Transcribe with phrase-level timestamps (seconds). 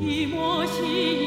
[0.00, 1.21] 이모시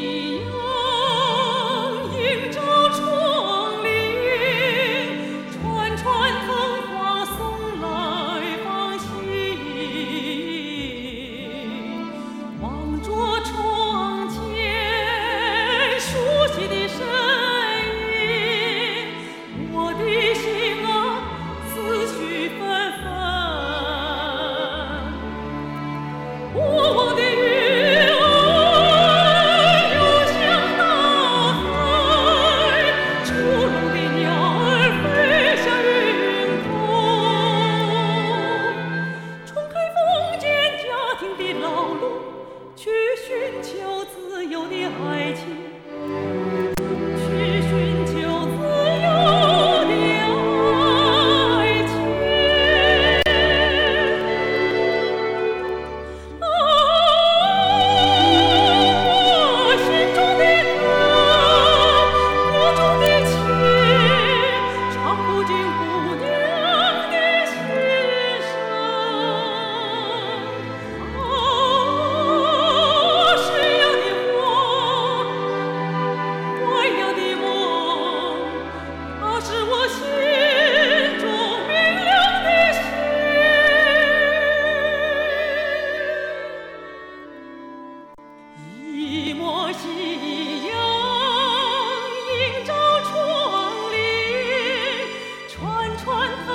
[95.98, 96.55] 穿透